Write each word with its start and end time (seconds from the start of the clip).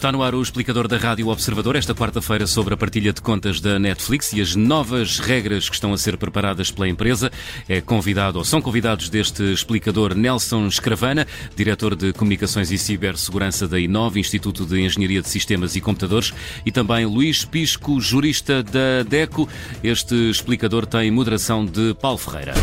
Está 0.00 0.10
no 0.10 0.22
ar 0.22 0.34
o 0.34 0.40
explicador 0.40 0.88
da 0.88 0.96
Rádio 0.96 1.28
Observador 1.28 1.76
esta 1.76 1.94
quarta-feira 1.94 2.46
sobre 2.46 2.72
a 2.72 2.76
partilha 2.76 3.12
de 3.12 3.20
contas 3.20 3.60
da 3.60 3.78
Netflix 3.78 4.32
e 4.32 4.40
as 4.40 4.56
novas 4.56 5.18
regras 5.18 5.68
que 5.68 5.74
estão 5.74 5.92
a 5.92 5.98
ser 5.98 6.16
preparadas 6.16 6.70
pela 6.70 6.88
empresa. 6.88 7.30
É 7.68 7.82
convidado, 7.82 8.38
ou 8.38 8.44
são 8.46 8.62
convidados 8.62 9.10
deste 9.10 9.42
explicador 9.52 10.14
Nelson 10.14 10.66
Escravana, 10.68 11.26
diretor 11.54 11.94
de 11.94 12.14
Comunicações 12.14 12.70
e 12.70 12.78
Cibersegurança 12.78 13.68
da 13.68 13.78
Inova, 13.78 14.18
Instituto 14.18 14.64
de 14.64 14.80
Engenharia 14.80 15.20
de 15.20 15.28
Sistemas 15.28 15.76
e 15.76 15.82
Computadores, 15.82 16.32
e 16.64 16.72
também 16.72 17.04
Luís 17.04 17.44
Pisco, 17.44 18.00
jurista 18.00 18.62
da 18.62 19.02
DECO. 19.06 19.46
Este 19.84 20.14
explicador 20.30 20.86
tem 20.86 21.10
moderação 21.10 21.66
de 21.66 21.92
Paulo 22.00 22.16
Ferreira. 22.16 22.54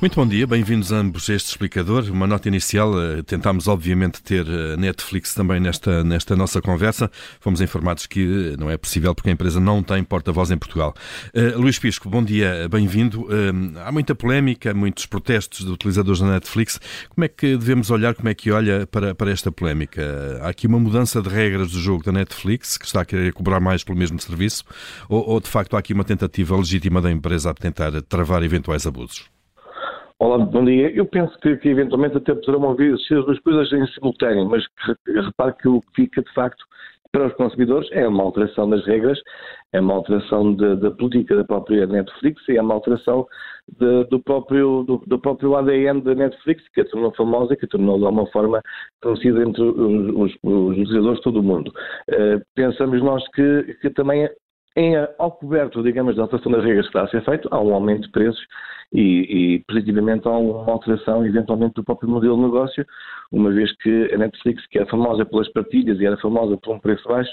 Muito 0.00 0.16
bom 0.16 0.26
dia, 0.26 0.46
bem-vindos 0.46 0.92
ambos 0.92 1.28
a 1.28 1.34
este 1.34 1.50
explicador. 1.50 2.10
Uma 2.10 2.26
nota 2.26 2.48
inicial, 2.48 2.98
eh, 2.98 3.22
tentámos 3.22 3.68
obviamente 3.68 4.22
ter 4.22 4.46
eh, 4.48 4.74
Netflix 4.74 5.34
também 5.34 5.60
nesta, 5.60 6.02
nesta 6.02 6.34
nossa 6.34 6.58
conversa. 6.62 7.10
Fomos 7.38 7.60
informados 7.60 8.06
que 8.06 8.54
eh, 8.54 8.56
não 8.58 8.70
é 8.70 8.78
possível 8.78 9.14
porque 9.14 9.28
a 9.28 9.32
empresa 9.32 9.60
não 9.60 9.82
tem 9.82 10.02
porta-voz 10.02 10.50
em 10.50 10.56
Portugal. 10.56 10.94
Uh, 11.34 11.60
Luís 11.60 11.78
Pisco, 11.78 12.08
bom 12.08 12.24
dia, 12.24 12.66
bem-vindo. 12.70 13.24
Uh, 13.24 13.78
há 13.84 13.92
muita 13.92 14.14
polémica, 14.14 14.72
muitos 14.72 15.04
protestos 15.04 15.66
de 15.66 15.70
utilizadores 15.70 16.20
da 16.20 16.28
Netflix. 16.28 16.80
Como 17.10 17.22
é 17.22 17.28
que 17.28 17.58
devemos 17.58 17.90
olhar, 17.90 18.14
como 18.14 18.30
é 18.30 18.34
que 18.34 18.50
olha 18.50 18.86
para, 18.86 19.14
para 19.14 19.30
esta 19.30 19.52
polémica? 19.52 20.40
Há 20.40 20.48
aqui 20.48 20.66
uma 20.66 20.80
mudança 20.80 21.20
de 21.20 21.28
regras 21.28 21.72
do 21.72 21.78
jogo 21.78 22.02
da 22.02 22.10
Netflix, 22.10 22.78
que 22.78 22.86
está 22.86 23.02
a 23.02 23.04
querer 23.04 23.34
cobrar 23.34 23.60
mais 23.60 23.84
pelo 23.84 23.98
mesmo 23.98 24.18
serviço, 24.18 24.64
ou, 25.10 25.28
ou 25.28 25.40
de 25.40 25.48
facto 25.50 25.76
há 25.76 25.78
aqui 25.78 25.92
uma 25.92 26.04
tentativa 26.04 26.56
legítima 26.56 27.02
da 27.02 27.10
empresa 27.10 27.50
a 27.50 27.54
tentar 27.54 28.00
travar 28.00 28.42
eventuais 28.42 28.86
abusos? 28.86 29.39
Olá, 30.22 30.36
bom 30.36 30.66
dia. 30.66 30.90
Eu 30.90 31.06
penso 31.06 31.34
que, 31.38 31.56
que 31.56 31.70
eventualmente 31.70 32.18
até 32.18 32.34
poderão 32.34 32.76
ser 32.76 33.20
as 33.20 33.24
duas 33.24 33.38
coisas 33.40 33.72
em 33.72 33.86
simultâneo, 33.94 34.44
mas 34.44 34.62
repare 35.06 35.54
que 35.54 35.66
o 35.66 35.80
que 35.80 36.02
fica 36.02 36.20
de 36.22 36.30
facto 36.34 36.62
para 37.10 37.28
os 37.28 37.32
consumidores 37.32 37.88
é 37.90 38.06
uma 38.06 38.24
alteração 38.24 38.68
das 38.68 38.84
regras, 38.84 39.18
é 39.72 39.80
uma 39.80 39.94
alteração 39.94 40.54
da 40.54 40.90
política 40.90 41.36
da 41.36 41.44
própria 41.44 41.86
Netflix 41.86 42.46
e 42.50 42.58
é 42.58 42.60
uma 42.60 42.74
alteração 42.74 43.26
de, 43.78 44.04
do, 44.10 44.20
próprio, 44.20 44.84
do, 44.86 44.98
do, 45.06 45.18
próprio 45.18 45.56
ADN 45.56 46.02
da 46.02 46.14
Netflix, 46.14 46.68
que 46.74 46.82
a 46.82 46.84
tornou 46.84 47.12
famosa 47.12 47.54
e 47.54 47.56
que 47.56 47.64
a 47.64 47.68
tornou 47.68 47.98
de 47.98 48.04
alguma 48.04 48.26
forma 48.26 48.60
conhecida 49.02 49.42
entre 49.42 49.62
os, 49.62 50.32
os, 50.34 50.38
os 50.42 50.78
utilizadores 50.78 51.16
de 51.16 51.24
todo 51.24 51.40
o 51.40 51.42
mundo. 51.42 51.72
Uh, 52.10 52.44
pensamos 52.54 53.02
nós 53.02 53.26
que, 53.28 53.74
que 53.80 53.88
também 53.88 54.28
em, 54.76 54.96
ao 55.18 55.32
coberto, 55.32 55.82
digamos, 55.82 56.14
da 56.14 56.22
alteração 56.22 56.52
das 56.52 56.62
regras 56.62 56.84
que 56.86 56.90
está 56.90 57.04
a 57.04 57.08
ser 57.08 57.24
feito, 57.24 57.48
há 57.50 57.58
um 57.58 57.72
aumento 57.72 58.02
de 58.02 58.12
preços 58.12 58.44
e, 58.92 59.54
e 59.54 59.64
positivamente 59.66 60.26
há 60.26 60.32
uma 60.32 60.72
alteração, 60.72 61.24
eventualmente, 61.24 61.74
do 61.74 61.84
próprio 61.84 62.08
modelo 62.08 62.36
de 62.36 62.42
negócio, 62.42 62.86
uma 63.30 63.50
vez 63.50 63.70
que 63.76 64.10
a 64.12 64.18
Netflix, 64.18 64.66
que 64.66 64.78
era 64.78 64.86
famosa 64.88 65.24
pelas 65.24 65.48
partilhas 65.52 66.00
e 66.00 66.06
era 66.06 66.16
famosa 66.16 66.56
por 66.56 66.74
um 66.74 66.80
preço 66.80 67.06
baixo, 67.06 67.30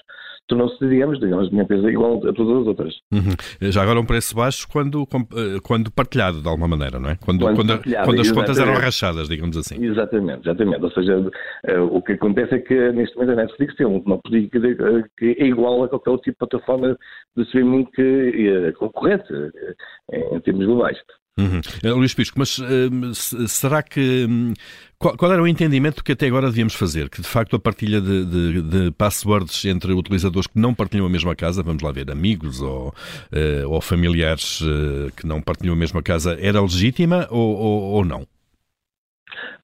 tornou-se, 0.47 0.77
digamos, 0.87 1.19
digamos, 1.19 1.49
uma 1.49 1.63
empresa 1.63 1.89
igual 1.89 2.17
a 2.27 2.33
todas 2.33 2.61
as 2.61 2.67
outras. 2.67 2.95
Uhum. 3.11 3.71
Já 3.71 3.81
agora 3.81 3.99
um 3.99 4.05
preço 4.05 4.35
baixo 4.35 4.67
quando, 4.71 5.03
eh, 5.03 5.59
quando 5.63 5.91
partilhado, 5.91 6.41
de 6.41 6.47
alguma 6.47 6.67
maneira, 6.67 6.99
não 6.99 7.09
é? 7.09 7.15
Quando, 7.15 7.39
quando, 7.39 7.55
quando, 7.55 7.81
quando 8.05 8.21
as 8.21 8.31
contas 8.31 8.59
eram 8.59 8.73
rachadas, 8.75 9.27
digamos 9.27 9.57
assim. 9.57 9.83
Exatamente, 9.83 10.41
exatamente. 10.41 10.83
Ou 10.83 10.91
seja, 10.91 11.19
uh, 11.19 11.83
o 11.91 12.01
que 12.01 12.13
acontece 12.13 12.55
é 12.55 12.59
que 12.59 12.91
neste 12.91 13.15
momento 13.17 13.33
a 13.33 13.43
Netflix 13.43 13.75
tem 13.75 13.85
uma 13.87 14.17
política 14.19 14.59
de, 14.59 14.73
uh, 14.73 15.03
que 15.17 15.35
é 15.37 15.45
igual 15.47 15.83
a 15.83 15.89
qualquer 15.89 16.11
outro 16.11 16.31
tipo 16.31 16.45
de 16.45 16.49
plataforma 16.49 16.97
de 17.35 17.43
streaming 17.43 17.85
que, 17.85 18.69
uh, 18.71 18.73
concorrente, 18.77 19.27
em 20.11 20.39
termos 20.39 20.65
globais. 20.65 20.97
Uhum. 21.37 21.61
Uh, 21.83 21.95
Luís 21.95 22.13
Pisco, 22.13 22.37
mas 22.39 22.57
uh, 22.57 23.47
será 23.47 23.83
que. 23.83 24.25
Um, 24.27 24.53
qual, 24.97 25.15
qual, 25.15 25.31
era 25.31 25.43
o 25.43 25.47
entendimento 25.47 26.03
que 26.03 26.13
até 26.13 26.25
agora 26.25 26.47
devíamos 26.47 26.73
fazer? 26.73 27.09
Que 27.09 27.21
de 27.21 27.27
facto 27.27 27.55
a 27.55 27.59
partilha 27.59 28.01
de, 28.01 28.25
de, 28.25 28.61
de, 28.63 28.91
passwords 28.91 29.63
entre 29.65 29.93
utilizadores 29.93 30.47
que 30.47 30.57
não 30.57 30.73
partilham 30.73 31.05
a 31.05 31.09
mesma 31.09 31.35
casa, 31.35 31.61
vamos 31.61 31.83
lá 31.83 31.91
ver, 31.91 32.09
amigos 32.09 32.61
ou, 32.61 32.87
uh, 32.87 33.69
ou 33.69 33.79
familiares 33.79 34.59
que 35.15 35.27
não 35.27 35.39
partilham 35.39 35.73
a 35.73 35.77
mesma 35.77 36.01
casa, 36.01 36.35
era 36.41 36.59
legítima 36.59 37.27
ou, 37.29 37.55
ou, 37.55 37.81
ou 37.93 38.05
não? 38.05 38.27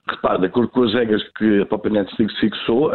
Repare, 0.05 0.39
de 0.41 0.47
acordo 0.47 0.69
com 0.69 0.83
as 0.83 0.93
regras 0.93 1.23
que 1.37 1.61
a 1.61 1.65
própria 1.65 1.93
Netflix 1.93 2.37
fixou, 2.39 2.91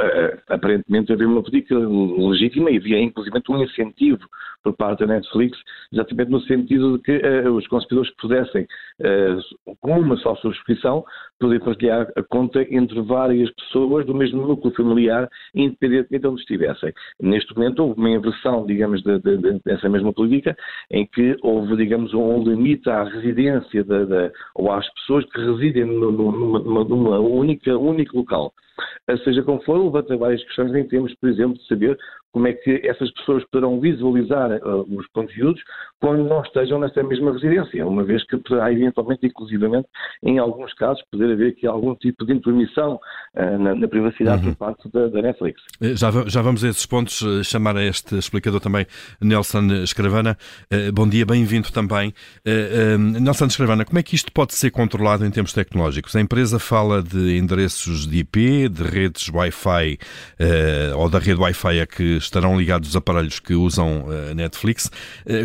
aparentemente 0.49 1.11
havia 1.11 1.27
uma 1.27 1.43
política 1.43 1.75
legítima 1.79 2.71
e 2.71 2.77
havia 2.77 3.01
inclusive 3.01 3.43
um 3.49 3.63
incentivo 3.63 4.29
por 4.63 4.77
parte 4.77 5.01
da 5.01 5.15
Netflix, 5.15 5.59
exatamente 5.93 6.31
no 6.31 6.41
sentido 6.43 6.99
de 6.99 7.05
que 7.05 7.17
uh, 7.17 7.53
os 7.53 7.67
consumidores 7.69 8.11
pudessem, 8.17 8.67
uh, 9.01 9.77
com 9.81 9.99
uma 9.99 10.17
só 10.17 10.35
subscrição, 10.37 11.05
partilhar 11.39 12.11
a 12.17 12.23
conta 12.23 12.63
entre 12.71 13.01
várias 13.03 13.51
pessoas 13.53 14.05
do 14.07 14.15
mesmo 14.15 14.47
núcleo 14.47 14.75
familiar, 14.75 15.29
independentemente 15.55 16.23
de 16.23 16.27
onde 16.27 16.41
estivessem. 16.41 16.93
Neste 17.21 17.55
momento 17.55 17.85
houve 17.85 17.99
uma 17.99 18.11
inversão, 18.11 18.67
digamos, 18.67 19.03
de, 19.03 19.19
de, 19.21 19.37
de, 19.37 19.61
dessa 19.65 19.89
mesma 19.89 20.13
política, 20.13 20.57
em 20.91 21.07
que 21.07 21.37
houve, 21.43 21.77
digamos, 21.77 22.13
um 22.15 22.43
limite 22.43 22.89
à 22.91 23.05
residência 23.05 23.85
ou 24.55 24.73
às 24.73 24.89
pessoas 24.95 25.25
que 25.27 25.41
residem 25.41 25.85
numa, 25.85 26.61
numa, 26.61 26.85
numa 26.85 27.19
única, 27.19 27.77
único 27.77 28.19
local. 28.19 28.53
Seja 29.25 29.43
como 29.43 29.63
for, 29.63 29.83
levanta 29.83 30.17
várias 30.17 30.43
questões 30.45 30.75
em 30.75 30.87
termos, 30.87 31.15
por 31.15 31.29
exemplo, 31.29 31.59
de 31.59 31.67
saber 31.67 31.99
como 32.33 32.47
é 32.47 32.53
que 32.53 32.87
essas 32.87 33.11
pessoas 33.13 33.45
poderão 33.51 33.81
visualizar 33.81 34.51
uh, 34.63 34.87
os 34.97 35.07
conteúdos 35.09 35.63
quando 36.01 36.25
não 36.25 36.43
estejam 36.43 36.79
nessa 36.79 37.03
mesma 37.03 37.33
residência, 37.33 37.87
uma 37.87 38.05
vez 38.05 38.25
que 38.27 38.37
poderá 38.37 38.73
eventualmente, 38.73 39.27
inclusivamente, 39.27 39.89
em 40.23 40.39
alguns 40.39 40.73
casos, 40.75 41.03
poder 41.11 41.33
haver 41.33 41.53
aqui 41.53 41.67
algum 41.67 41.95
tipo 41.97 42.25
de 42.25 42.35
intromissão 42.35 43.01
uh, 43.35 43.59
na, 43.59 43.75
na, 43.75 43.89
privacidade 43.89 44.47
uhum. 44.47 44.55
por 44.55 44.59
parte 44.59 44.89
da, 44.93 45.09
da, 45.09 45.23
Netflix. 45.23 45.61
Eh, 45.81 45.97
já, 45.97 46.11
já 46.27 46.43
vamos 46.43 46.63
a 46.63 46.69
esses 46.69 46.87
pontos, 46.87 47.23
eh, 47.23 47.43
chamar 47.43 47.77
a 47.77 47.85
este 47.85 48.17
explicador 48.17 48.61
também 48.61 48.87
Nelson 49.21 49.67
Escravana. 49.83 50.37
Uh, 50.73 50.93
bom 50.93 51.09
dia, 51.09 51.27
bem-vindo 51.27 51.73
também. 51.73 52.13
Nelson 53.21 53.47
Escravana, 53.47 53.85
como 53.85 53.99
é 53.99 54.03
que 54.03 54.15
isto 54.15 54.31
pode 54.33 54.55
ser 54.55 54.71
controlado 54.71 55.25
em 55.25 55.31
termos 55.31 55.53
tecnológicos? 55.53 56.15
A 56.15 56.21
empresa 56.21 56.59
fala 56.59 57.03
de 57.03 57.37
endereços 57.37 58.07
de 58.07 58.19
IP, 58.19 58.68
de 58.69 58.83
redes 58.83 59.29
Wi-Fi 59.29 59.99
ou 60.97 61.09
da 61.09 61.19
rede 61.19 61.41
Wi-Fi 61.41 61.81
a 61.81 61.87
que 61.87 62.17
estarão 62.17 62.59
ligados 62.59 62.91
os 62.91 62.97
aparelhos 62.97 63.41
que 63.41 63.55
usam 63.55 64.07
a 64.31 64.35
Netflix. 64.35 64.91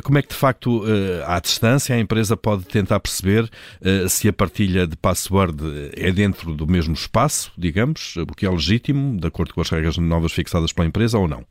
Como 0.04 0.18
é 0.18 0.22
que 0.22 0.30
de 0.30 0.40
facto, 0.40 0.84
eh, 0.88 1.24
à 1.26 1.40
distância, 1.40 1.96
a 1.96 2.00
empresa 2.00 2.36
pode 2.36 2.66
tentar 2.66 3.00
perceber 3.00 3.50
eh, 3.82 4.08
se 4.08 4.28
a 4.28 4.34
partilha 4.34 4.88
de 4.88 4.98
password 4.98 5.56
é 5.96 6.12
dentro 6.12 6.54
do 6.54 6.68
mesmo 6.68 6.94
espaço, 6.94 7.54
digamos, 7.58 8.16
o 8.18 8.26
que 8.36 8.46
é 8.46 8.50
legítimo, 8.50 9.18
de 9.18 9.28
acordo 9.28 9.54
com 9.54 9.62
as 9.62 9.70
regras 9.70 9.98
novas 9.98 10.32
fixadas 10.32 10.74
pela 10.74 10.88
empresa 10.88 11.18
ou 11.18 11.28
não? 11.28 11.46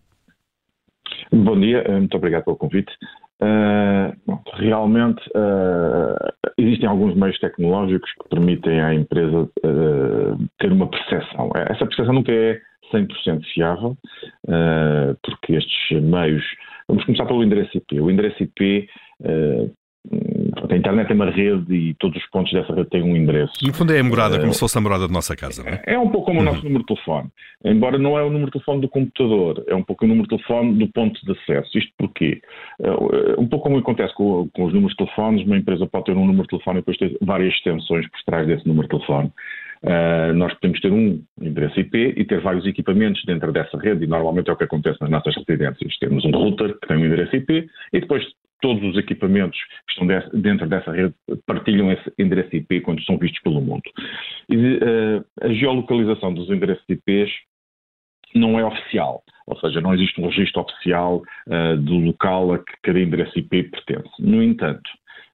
Bom 1.32 1.58
dia, 1.58 1.78
eh, 1.86 1.98
muito 1.98 2.16
obrigado 2.16 2.44
pelo 2.44 2.56
convite. 2.56 2.92
Uh, 3.42 4.38
realmente 4.54 5.20
uh, 5.30 6.32
existem 6.56 6.88
alguns 6.88 7.16
meios 7.16 7.36
tecnológicos 7.40 8.08
que 8.12 8.28
permitem 8.28 8.80
à 8.80 8.94
empresa 8.94 9.42
uh, 9.42 10.48
ter 10.58 10.70
uma 10.70 10.86
percepção. 10.88 11.50
Essa 11.56 11.84
percepção 11.86 12.14
nunca 12.14 12.30
é 12.30 12.60
100% 12.92 13.42
fiável, 13.54 13.96
porque 15.22 15.54
estes 15.54 16.02
meios 16.02 16.44
Vamos 16.88 17.04
começar 17.04 17.24
pelo 17.24 17.42
endereço 17.42 17.76
IP. 17.76 18.00
O 18.00 18.10
endereço 18.10 18.42
IP, 18.42 18.88
a 20.54 20.76
internet 20.76 21.10
é 21.10 21.14
uma 21.14 21.30
rede 21.30 21.74
e 21.74 21.94
todos 21.94 22.22
os 22.22 22.30
pontos 22.30 22.52
dessa 22.52 22.74
rede 22.74 22.90
têm 22.90 23.02
um 23.02 23.16
endereço. 23.16 23.52
No 23.62 23.72
fundo 23.72 23.92
é 23.92 24.00
a 24.00 24.04
morada, 24.04 24.38
como 24.38 24.52
se 24.52 24.60
fosse 24.60 24.76
a 24.76 24.80
morada 24.80 25.06
da 25.06 25.12
nossa 25.12 25.34
casa, 25.34 25.62
não 25.62 25.70
é? 25.70 25.82
É 25.86 25.98
um 25.98 26.10
pouco 26.10 26.26
como 26.26 26.40
o 26.40 26.42
nosso 26.42 26.58
uhum. 26.58 26.64
número 26.64 26.80
de 26.80 26.94
telefone. 26.94 27.28
Embora 27.64 27.98
não 27.98 28.18
é 28.18 28.22
o 28.22 28.30
número 28.30 28.46
de 28.46 28.52
telefone 28.52 28.80
do 28.80 28.88
computador, 28.88 29.64
é 29.66 29.74
um 29.74 29.82
pouco 29.82 30.04
o 30.04 30.08
número 30.08 30.28
de 30.28 30.36
telefone 30.36 30.74
do 30.74 30.88
ponto 30.88 31.18
de 31.24 31.32
acesso. 31.32 31.78
Isto 31.78 31.92
porquê? 31.96 32.40
Uh, 32.80 33.40
um 33.40 33.46
pouco 33.46 33.64
como 33.64 33.78
acontece 33.78 34.14
com, 34.14 34.48
com, 34.52 34.64
os 34.64 34.74
números 34.74 34.92
de 34.92 35.04
telefones, 35.04 35.46
uma 35.46 35.56
empresa 35.56 35.86
pode 35.86 36.04
ter 36.06 36.16
um 36.16 36.26
número 36.26 36.42
de 36.42 36.48
telefone 36.48 36.78
e 36.78 36.80
depois 36.80 36.98
ter 36.98 37.16
várias 37.22 37.54
extensões 37.54 38.06
por 38.08 38.22
trás 38.24 38.46
desse 38.46 38.66
número 38.66 38.88
de 38.88 38.96
telefone. 38.96 39.32
Uh, 39.82 40.32
nós 40.34 40.54
podemos 40.54 40.80
ter 40.80 40.92
um 40.92 41.20
endereço 41.40 41.80
IP 41.80 42.14
e 42.16 42.24
ter 42.24 42.40
vários 42.40 42.64
equipamentos 42.66 43.24
dentro 43.24 43.50
dessa 43.52 43.76
rede, 43.78 44.04
e 44.04 44.06
normalmente 44.06 44.48
é 44.48 44.52
o 44.52 44.56
que 44.56 44.64
acontece 44.64 45.00
nas 45.00 45.10
nossas 45.10 45.34
residências. 45.36 45.98
Temos 45.98 46.24
um 46.24 46.30
router 46.30 46.78
que 46.78 46.86
tem 46.86 46.98
um 46.98 47.06
endereço 47.06 47.34
IP 47.34 47.68
e 47.92 48.00
depois 48.00 48.24
todos 48.62 48.82
os 48.82 48.96
equipamentos 48.96 49.58
que 49.86 49.92
estão 49.92 50.06
dentro 50.40 50.66
dessa 50.66 50.92
rede 50.92 51.14
partilham 51.44 51.92
esse 51.92 52.10
endereço 52.18 52.56
IP 52.56 52.80
quando 52.80 53.02
são 53.02 53.18
vistos 53.18 53.42
pelo 53.42 53.60
mundo. 53.60 53.82
E, 54.48 54.56
uh, 54.56 55.24
a 55.42 55.48
geolocalização 55.52 56.32
dos 56.32 56.48
endereços 56.48 56.84
IPs 56.88 57.30
não 58.34 58.58
é 58.58 58.64
oficial, 58.64 59.22
ou 59.46 59.58
seja, 59.58 59.80
não 59.80 59.92
existe 59.92 60.18
um 60.18 60.26
registro 60.26 60.62
oficial 60.62 61.22
uh, 61.48 61.76
do 61.76 61.98
local 61.98 62.52
a 62.52 62.58
que 62.58 62.72
cada 62.82 63.00
endereço 63.00 63.38
IP 63.38 63.64
pertence. 63.64 64.10
No 64.18 64.42
entanto, 64.42 64.88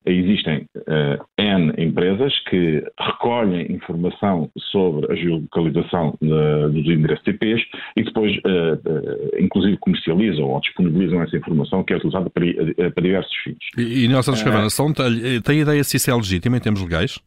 existem 0.06 0.67
uh, 0.77 1.25
N 1.39 1.73
empresas 1.77 2.33
que 2.49 2.85
recolhem 2.99 3.73
informação 3.73 4.50
sobre 4.71 5.12
a 5.12 5.17
geolocalização 5.17 6.17
de, 6.21 6.29
dos 6.73 6.87
endereços 6.87 7.27
IPs 7.27 7.62
e 7.97 8.03
depois, 8.03 8.37
uh, 8.39 8.75
uh, 8.75 9.43
inclusive, 9.43 9.77
comercializam 9.79 10.45
ou 10.45 10.61
disponibilizam 10.61 11.23
essa 11.23 11.37
informação 11.37 11.83
que 11.85 11.93
é 11.93 11.97
utilizada 11.97 12.31
para, 12.31 12.45
para 12.93 13.03
diversos 13.03 13.37
fins. 13.45 13.59
E, 13.77 14.05
e 14.05 14.09
Nelson 14.09 14.33
Escavana, 14.33 14.67
uh, 14.67 15.43
tem 15.43 15.61
ideia 15.61 15.83
se 15.85 15.97
isso 15.97 16.11
é 16.11 16.15
legítimo 16.15 16.56
em 16.56 16.61
termos 16.61 16.81
legais? 16.81 17.21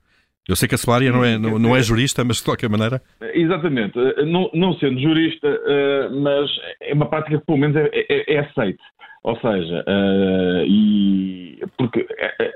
Eu 0.48 0.56
sei 0.56 0.68
que 0.68 0.76
a 0.76 0.78
Solária 0.78 1.12
não 1.12 1.24
é, 1.24 1.38
não, 1.38 1.60
não, 1.60 1.76
é 1.76 1.82
jurista, 1.82 2.24
mas 2.24 2.38
de 2.38 2.44
qualquer 2.44 2.70
maneira. 2.70 3.02
Exatamente. 3.34 3.94
Não, 4.26 4.50
não 4.54 4.74
sendo 4.76 5.00
jurista, 5.00 5.48
mas 6.22 6.50
é 6.82 6.94
uma 6.94 7.08
prática 7.08 7.38
que 7.38 7.46
pelo 7.46 7.60
menos 7.60 7.76
é, 7.76 7.90
é, 7.94 8.34
é 8.36 8.40
aceite. 8.40 8.82
Ou 9.24 9.40
seja, 9.40 9.86
e, 10.68 11.60
porque 11.78 12.08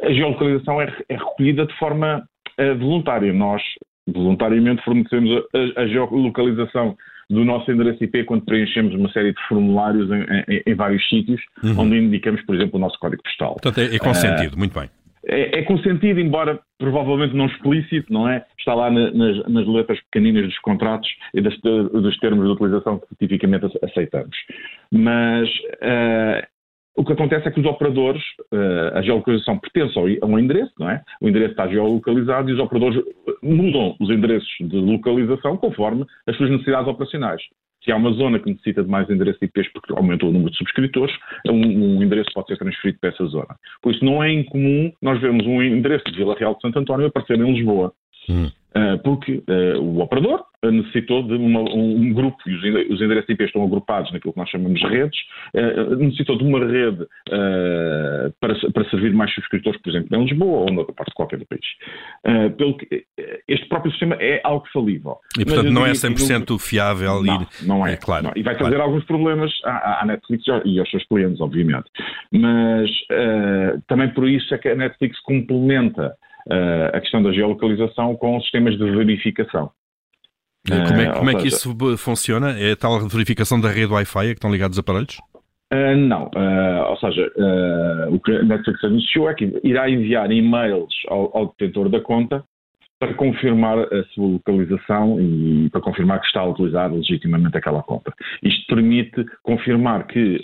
a 0.03 0.11
geolocalização 0.11 0.81
é, 0.81 0.91
é 1.09 1.15
recolhida 1.15 1.67
de 1.67 1.77
forma 1.77 2.27
voluntária. 2.79 3.31
Nós, 3.31 3.61
voluntariamente, 4.07 4.83
fornecemos 4.83 5.43
a, 5.53 5.81
a 5.81 5.87
geolocalização 5.87 6.97
do 7.29 7.43
nosso 7.43 7.71
endereço 7.71 8.03
IP 8.03 8.23
quando 8.25 8.45
preenchemos 8.45 8.93
uma 8.93 9.11
série 9.11 9.33
de 9.33 9.47
formulários 9.47 10.09
em, 10.11 10.53
em, 10.53 10.63
em 10.65 10.75
vários 10.75 11.07
sítios, 11.07 11.41
uhum. 11.63 11.79
onde 11.79 11.97
indicamos, 11.97 12.41
por 12.45 12.55
exemplo, 12.55 12.77
o 12.77 12.79
nosso 12.79 12.97
código 12.99 13.21
postal. 13.23 13.53
Portanto, 13.53 13.79
é, 13.79 13.95
é 13.95 13.99
consentido, 13.99 14.55
uh, 14.55 14.57
muito 14.57 14.77
bem. 14.77 14.89
É, 15.27 15.59
é, 15.59 15.63
consentido, 15.63 16.19
embora 16.19 16.59
provavelmente 16.77 17.35
não 17.35 17.47
explícito, 17.47 18.11
não 18.13 18.29
é? 18.29 18.45
Está 18.59 18.73
lá 18.75 18.91
na, 18.91 19.11
nas, 19.11 19.47
nas, 19.47 19.67
letras 19.67 19.99
pequeninas 20.11 20.45
dos 20.45 20.59
contratos 20.59 21.09
e 21.33 21.41
das, 21.41 21.57
dos 21.59 22.17
termos 22.19 22.45
de 22.45 22.51
utilização 22.51 22.99
que 22.99 23.15
tipicamente 23.15 23.65
aceitamos. 23.83 24.37
Mas 24.91 25.49
uh, 25.49 26.45
o 26.95 27.03
que 27.03 27.13
acontece 27.13 27.47
é 27.47 27.51
que 27.51 27.59
os 27.59 27.65
operadores, 27.65 28.21
uh, 28.53 28.97
a 28.97 29.01
geolocalização 29.01 29.57
pertence 29.57 29.97
a 29.97 30.25
um 30.25 30.37
endereço, 30.37 30.73
não 30.79 30.89
é? 30.89 31.01
O 31.19 31.27
endereço 31.27 31.51
está 31.51 31.67
geolocalizado 31.67 32.49
e 32.49 32.53
os 32.53 32.59
operadores 32.59 33.03
mudam 33.41 33.95
os 33.99 34.09
endereços 34.09 34.49
de 34.59 34.77
localização 34.77 35.57
conforme 35.57 36.05
as 36.27 36.37
suas 36.37 36.51
necessidades 36.51 36.87
operacionais. 36.87 37.41
Se 37.85 37.91
há 37.91 37.95
uma 37.95 38.11
zona 38.13 38.39
que 38.39 38.49
necessita 38.49 38.83
de 38.83 38.89
mais 38.89 39.07
endereços 39.09 39.41
IPs 39.41 39.71
porque 39.71 39.93
aumentou 39.93 40.29
o 40.29 40.33
número 40.33 40.49
de 40.49 40.57
subscritores, 40.57 41.15
um, 41.47 41.53
um, 41.53 42.03
endereço 42.03 42.31
pode 42.33 42.47
ser 42.47 42.57
transferido 42.57 42.99
para 42.99 43.11
essa 43.11 43.25
zona. 43.27 43.55
Por 43.79 43.93
isso, 43.93 44.03
não 44.03 44.23
é 44.23 44.33
incomum 44.33 44.91
nós 45.01 45.21
vermos 45.21 45.45
um 45.45 45.61
endereço 45.61 46.03
de 46.05 46.17
Vila 46.17 46.35
Real 46.35 46.55
de 46.55 46.61
Santo 46.61 46.79
António 46.79 47.05
aparecer 47.05 47.39
em 47.39 47.53
Lisboa. 47.53 47.93
Hum. 48.27 48.49
Uh, 48.75 48.99
porque 49.03 49.41
uh, 49.47 49.79
o 49.79 50.01
operador 50.01 50.43
necessitou 50.61 51.23
de 51.23 51.33
uma, 51.35 51.61
um, 51.61 52.11
grupo, 52.11 52.37
e 52.47 52.91
os 52.91 52.99
endereços 52.99 53.29
IP 53.29 53.43
estão 53.43 53.63
agrupados 53.63 54.11
naquilo 54.11 54.33
que 54.33 54.39
nós 54.39 54.49
chamamos 54.49 54.79
de 54.79 54.87
redes, 54.87 55.19
necessitou 55.99 56.39
de 56.39 56.43
uma 56.43 56.57
rede 56.57 57.05
para, 58.39 58.55
para 58.73 58.89
servir 58.89 59.13
mais 59.13 59.31
subscritores, 59.35 59.79
por 59.79 59.91
exemplo, 59.91 60.17
em 60.17 60.23
Lisboa 60.23 60.61
ou 60.61 60.71
noutra 60.71 60.91
parte 60.91 61.09
de 61.09 61.13
qualquer 61.13 61.37
do 61.37 61.45
país. 61.45 61.61
Pelo 62.57 62.75
que, 62.77 63.05
este 63.47 63.67
próprio 63.67 63.91
sistema 63.91 64.15
é 64.19 64.41
algo 64.43 64.65
falível. 64.73 65.17
E, 65.37 65.45
portanto, 65.45 65.69
não 65.69 65.85
é 65.85 65.91
100% 65.91 66.49
não, 66.49 66.57
fiável 66.57 67.21
não, 67.21 67.41
ir... 67.41 67.47
Não 67.61 67.85
é, 67.85 67.93
é 67.93 67.97
claro. 67.97 68.23
Não. 68.23 68.33
E 68.35 68.41
vai 68.41 68.55
trazer 68.55 68.77
claro. 68.77 68.89
alguns 68.89 69.05
problemas 69.05 69.51
à, 69.65 70.01
à, 70.01 70.05
Netflix 70.07 70.45
e 70.65 70.79
aos 70.79 70.89
seus 70.89 71.05
clientes, 71.05 71.39
obviamente. 71.41 71.85
Mas 72.31 72.89
também 73.87 74.09
por 74.15 74.27
isso 74.27 74.51
é 74.55 74.57
que 74.57 74.69
a 74.69 74.75
Netflix 74.75 75.19
complementa 75.19 76.15
a 76.93 76.99
questão 77.01 77.23
da 77.23 77.31
geolocalização 77.31 78.15
com 78.15 78.39
sistemas 78.41 78.77
de 78.77 78.91
verificação. 78.91 79.71
Como 80.67 81.01
é, 81.01 81.13
como 81.13 81.29
é 81.29 81.35
que 81.35 81.47
isso 81.47 81.75
funciona? 81.97 82.57
É 82.59 82.71
a 82.71 82.75
tal 82.75 82.99
verificação 83.07 83.61
da 83.61 83.69
rede 83.69 83.93
Wi-Fi 83.93 84.19
a 84.19 84.23
que 84.25 84.31
estão 84.31 84.51
ligados 84.51 84.77
os 84.77 84.79
aparelhos? 84.79 85.19
Uh, 85.73 85.95
não, 85.97 86.25
uh, 86.25 86.89
ou 86.89 86.97
seja, 86.97 87.31
uh, 87.37 88.13
o 88.13 88.19
que 88.19 88.31
a 88.31 88.43
Netflix 88.43 88.83
anunciou 88.83 89.29
é 89.29 89.33
que 89.33 89.59
irá 89.63 89.89
enviar 89.89 90.31
e-mails 90.31 90.93
ao, 91.07 91.35
ao, 91.35 91.47
detentor 91.47 91.89
da 91.89 91.99
conta 91.99 92.43
para 92.99 93.13
confirmar 93.13 93.77
a 93.77 94.03
sua 94.13 94.27
localização 94.27 95.19
e 95.19 95.69
para 95.69 95.81
confirmar 95.81 96.19
que 96.21 96.27
está 96.27 96.41
a 96.41 96.49
utilizar 96.49 96.91
legitimamente 96.91 97.57
aquela 97.57 97.83
conta. 97.83 98.13
Isto 98.41 98.75
permite 98.75 99.25
confirmar 99.43 100.07
que 100.07 100.41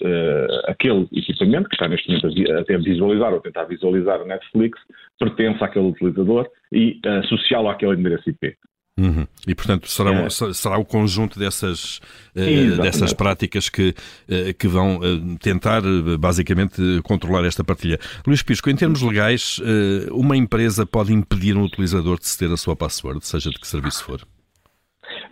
aquele 0.68 1.07
equipamento 1.13 1.69
que 1.69 1.75
está 1.75 1.88
neste 1.88 2.09
momento 2.09 2.27
a, 2.27 2.75
a 2.75 2.77
visualizar 2.77 3.33
ou 3.33 3.39
tentar 3.39 3.63
visualizar 3.65 4.21
o 4.21 4.25
Netflix 4.25 4.80
pertence 5.19 5.63
àquele 5.63 5.88
utilizador 5.88 6.48
e 6.71 7.00
associá-lo 7.24 7.69
àquele 7.69 7.94
endereço 7.94 8.30
IP. 8.30 8.56
Uhum. 9.01 9.25
E, 9.48 9.56
portanto, 9.56 9.89
será, 9.89 10.12
é. 10.12 10.30
será 10.30 10.77
o 10.77 10.86
conjunto 10.86 11.39
dessas, 11.39 12.00
uh, 12.36 12.81
dessas 12.81 13.12
práticas 13.13 13.68
que, 13.68 13.95
uh, 14.30 14.53
que 14.57 14.68
vão 14.68 14.98
uh, 14.98 15.38
tentar, 15.39 15.81
basicamente, 16.19 16.81
controlar 17.03 17.44
esta 17.45 17.63
partilha. 17.63 18.00
Luís 18.25 18.44
Pisco, 18.44 18.69
em 18.69 18.75
termos 18.75 19.01
legais, 19.01 19.59
uma 20.12 20.38
empresa 20.38 20.86
pode 20.86 21.12
impedir 21.12 21.57
um 21.57 21.63
utilizador 21.63 22.19
de 22.19 22.27
ceder 22.27 22.53
a 22.53 22.57
sua 22.57 22.75
password, 22.75 23.25
seja 23.25 23.50
de 23.50 23.59
que 23.59 23.68
serviço 23.68 24.03
for? 24.03 24.21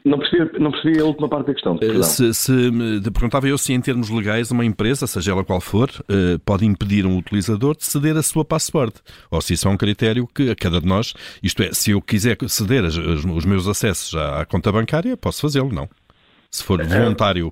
Não 0.04 0.18
percebi, 0.18 0.60
não 0.60 0.72
percebi 0.72 1.00
a 1.00 1.06
última 1.06 1.28
parte 1.28 1.48
da 1.48 1.54
questão. 1.54 1.78
Eh, 1.82 2.04
se, 2.04 2.34
se, 2.34 2.72
perguntava 3.12 3.48
eu 3.48 3.58
se, 3.58 3.74
em 3.74 3.82
termos 3.82 4.10
legais, 4.10 4.50
uma 4.52 4.64
empresa, 4.64 5.06
seja 5.06 5.32
ela 5.32 5.44
qual 5.44 5.60
for, 5.60 5.90
eh, 6.10 6.38
pode 6.46 6.66
impedir 6.66 7.06
um 7.06 7.18
utilizador 7.18 7.76
de 7.76 7.86
ceder 7.86 8.16
a 8.16 8.24
sua 8.24 8.46
password. 8.46 8.94
Ou 9.30 9.42
se 9.42 9.54
isso 9.54 9.68
é 9.68 9.72
um 9.72 9.78
critério 9.78 10.28
que 10.28 10.50
a 10.50 10.56
cada 10.56 10.80
de 10.80 10.88
nós, 10.88 11.14
isto 11.44 11.62
é, 11.62 11.74
se 11.74 11.92
eu 11.92 12.02
quiser 12.02 12.38
ceder 12.48 12.84
os 12.86 13.46
meus 13.46 13.68
acessos 13.68 14.16
à 14.16 14.46
conta 14.46 14.72
bancária, 14.72 15.18
posso 15.18 15.42
fazê-lo, 15.42 15.72
não? 15.72 15.90
Se 16.50 16.64
for 16.64 16.84
voluntário. 16.84 17.52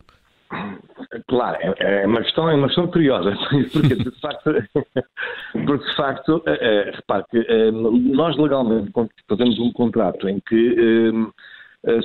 Claro, 1.28 1.58
é, 1.60 2.04
é, 2.04 2.08
uma 2.08 2.22
questão, 2.22 2.50
é 2.50 2.56
uma 2.56 2.68
questão 2.68 2.88
curiosa, 2.88 3.36
porque 3.74 3.96
de 3.96 4.12
facto, 4.20 4.52
porque 5.66 5.86
de 5.86 5.96
facto 5.96 6.44
repare 6.96 7.24
que 7.30 7.72
nós 7.72 8.38
legalmente 8.38 8.92
fazemos 9.28 9.60
um 9.60 9.72
contrato 9.74 10.30
em 10.30 10.40
que 10.40 10.76
eh, 10.78 11.32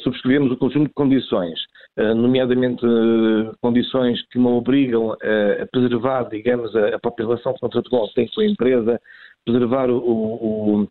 subscrevemos 0.03 0.53
o 0.53 0.57
conjunto 0.57 0.89
de 0.89 0.95
condições, 0.95 1.59
eh, 1.97 2.15
nomeadamente 2.15 2.85
eh, 2.85 3.53
condições 3.61 4.21
que 4.29 4.39
não 4.39 4.57
obrigam 4.57 5.13
a 5.13 5.67
preservar, 5.71 6.25
digamos, 6.25 6.75
a 6.77 6.99
própria 6.99 7.27
relação 7.27 7.55
contratual 7.55 8.09
que 8.09 8.15
tem 8.15 8.29
com 8.29 8.41
a 8.41 8.47
empresa, 8.47 9.01
preservar 9.45 9.91
o, 9.91 9.99
o, 9.99 10.89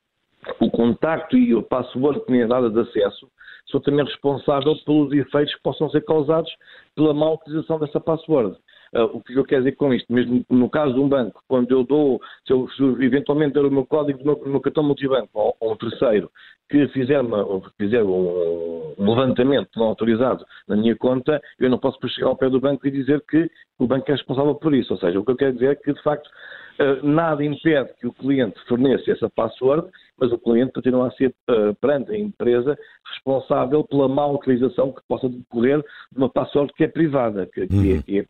o 0.60 0.72
contacto 0.72 1.38
e 1.38 1.54
o 1.54 1.64
password 1.64 2.26
que 2.26 2.32
me 2.32 2.42
é 2.42 2.48
dado 2.48 2.70
de 2.70 2.80
acesso, 2.80 3.28
sou 3.68 3.80
também 3.80 4.06
responsável 4.06 4.76
pelos 4.86 5.12
efeitos 5.14 5.56
que 5.56 5.62
possam 5.62 5.90
ser 5.90 6.02
causados 6.02 6.52
pela 6.96 7.14
má 7.14 7.32
utilização 7.32 7.80
dessa 7.80 8.00
password. 8.00 8.58
Uh, 8.94 9.04
o 9.18 9.24
que 9.24 9.34
eu 9.34 9.46
quero 9.46 9.64
dizer 9.64 9.76
com 9.78 9.94
isto? 9.94 10.12
Mesmo 10.12 10.46
no 10.50 10.70
caso 10.70 10.94
de 10.94 11.00
um 11.00 11.08
banco, 11.08 11.42
quando 11.48 11.72
eu 11.72 11.84
dou, 11.84 12.20
se 12.46 12.52
eu, 12.52 12.68
se 12.72 12.84
eventualmente 13.04 13.54
der 13.54 13.66
o 13.66 13.72
meu 13.72 13.86
código 13.86 14.22
no 14.46 14.60
cartão 14.60 14.84
multibanco 14.84 15.56
a 15.62 15.66
um 15.66 15.78
terceiro 15.78 16.30
que 16.72 16.88
fizer, 16.90 17.20
uma, 17.22 17.46
fizer 17.78 18.02
um, 18.02 18.94
um, 18.98 19.10
levantamento 19.10 19.70
não 19.76 19.88
autorizado 19.88 20.46
na 20.68 20.78
minha 20.78 20.96
conta, 20.96 21.42
eu 21.60 21.70
não 21.70 21.78
posso 21.78 22.00
chegar 22.10 22.28
ao 22.28 22.38
pé 22.38 22.50
do 22.50 22.62
banco 22.62 22.88
e 22.88 22.92
dizer 22.92 23.22
que 23.30 23.50
o 23.78 23.86
banco 23.86 24.10
é 24.10 24.14
responsável 24.14 24.56
por 24.56 24.74
isso. 24.74 24.94
Ou 24.94 25.00
seja, 25.00 25.20
o 25.20 25.26
que 25.26 25.32
eu 25.32 25.36
quero 25.36 25.54
dizer 25.54 25.72
é 25.72 25.76
que, 25.76 25.94
de 25.94 26.02
facto, 26.02 26.28
uh, 26.28 27.06
nada 27.06 27.44
impede 27.44 27.94
que 28.00 28.08
o 28.08 28.14
cliente 28.14 28.60
forneça 28.68 29.12
essa 29.12 29.30
password 29.30 29.90
mas 30.22 30.32
o 30.32 30.38
cliente 30.38 30.72
continua 30.74 31.08
a 31.08 31.12
ser, 31.12 31.34
uh, 31.50 31.74
perante 31.82 32.12
a 32.12 32.18
empresa, 32.18 32.78
responsável 33.12 33.84
pela 33.84 34.08
má 34.08 34.28
utilização 34.28 34.92
que 34.92 35.02
possa 35.08 35.28
decorrer 35.28 35.80
de 36.12 36.18
uma 36.18 36.30
password 36.30 36.72
que 36.74 36.84
é 36.84 36.88
privada, 36.88 37.48
que, 37.48 37.68
que, 37.68 37.92
é, 37.92 37.96
uhum. 37.96 38.02
que, 38.04 38.20
é, 38.20 38.24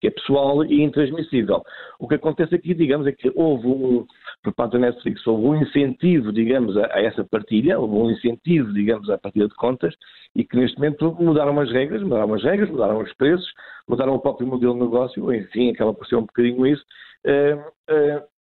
que, 0.00 0.06
é, 0.06 0.10
pessoal 0.10 0.64
e 0.64 0.82
intransmissível. 0.82 1.60
O 1.98 2.06
que 2.06 2.14
acontece 2.14 2.54
aqui, 2.54 2.72
digamos, 2.74 3.08
é 3.08 3.12
que 3.12 3.32
houve 3.34 3.66
um, 3.66 4.06
por 4.44 4.54
parte 4.54 4.74
da 4.74 4.78
Netflix, 4.78 5.26
houve 5.26 5.46
um 5.46 5.60
incentivo, 5.60 6.32
digamos, 6.32 6.76
a, 6.76 6.86
a, 6.94 7.02
essa 7.02 7.24
partilha, 7.24 7.78
houve 7.78 7.94
um 7.94 8.10
incentivo, 8.12 8.72
digamos, 8.72 9.10
à 9.10 9.18
partilha 9.18 9.48
de 9.48 9.54
contas, 9.56 9.92
e 10.36 10.44
que 10.44 10.56
neste 10.56 10.78
momento 10.78 11.12
mudaram 11.20 11.58
as 11.58 11.72
regras, 11.72 12.02
mudaram 12.04 12.32
as 12.34 12.44
regras, 12.44 12.70
mudaram 12.70 13.00
os 13.00 13.12
preços, 13.14 13.52
mudaram 13.88 14.14
o 14.14 14.20
próprio 14.20 14.46
modelo 14.46 14.74
de 14.74 14.80
negócio, 14.80 15.34
enfim, 15.34 15.70
acaba 15.70 15.92
por 15.92 16.06
ser 16.06 16.16
um 16.16 16.22
bocadinho 16.22 16.64
isso. 16.66 16.84
Uh, 17.26 17.58
uh, 17.92 18.31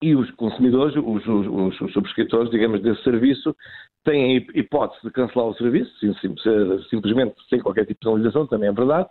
e 0.00 0.14
os 0.14 0.30
consumidores, 0.32 0.94
os, 0.96 1.26
os, 1.26 1.80
os, 1.80 1.92
subscritores, 1.92 2.50
digamos, 2.50 2.80
desse 2.82 3.02
serviço, 3.02 3.54
têm 4.04 4.36
a 4.36 4.58
hipótese 4.58 5.02
de 5.02 5.10
cancelar 5.10 5.48
o 5.48 5.54
serviço, 5.54 5.90
sim, 5.98 6.14
sim, 6.20 6.34
simplesmente 6.88 7.34
sem 7.48 7.60
qualquer 7.60 7.84
tipo 7.84 8.00
de 8.00 8.06
penalização, 8.06 8.46
também 8.46 8.68
é 8.68 8.72
verdade, 8.72 9.08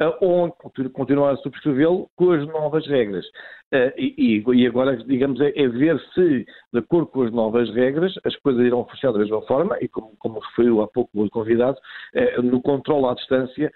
uh, 0.00 0.14
ou 0.20 0.50
continuar 0.92 1.32
a 1.32 1.36
subscrevê-lo 1.36 2.08
com 2.16 2.32
as 2.32 2.46
novas 2.46 2.86
regras. 2.86 3.24
Uh, 3.72 3.92
e, 3.96 4.42
e, 4.54 4.66
agora, 4.66 4.96
digamos, 4.96 5.40
é, 5.40 5.52
é, 5.54 5.68
ver 5.68 6.00
se, 6.14 6.46
de 6.72 6.78
acordo 6.78 7.06
com 7.08 7.22
as 7.22 7.32
novas 7.32 7.72
regras, 7.74 8.14
as 8.24 8.34
coisas 8.36 8.64
irão 8.64 8.86
funcionar 8.86 9.12
da 9.12 9.18
mesma 9.20 9.42
forma, 9.42 9.76
e 9.80 9.88
como, 9.88 10.16
como 10.18 10.40
referiu 10.40 10.80
há 10.80 10.88
pouco 10.88 11.10
o 11.22 11.30
convidado, 11.30 11.78
uh, 12.14 12.42
no 12.42 12.62
controle 12.62 13.06
à 13.06 13.14
distância, 13.14 13.70